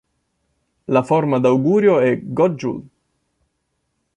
[0.93, 2.87] La formula d'augurio è "God Jul!".